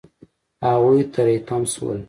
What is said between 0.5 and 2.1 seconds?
هغوی تری تم شول.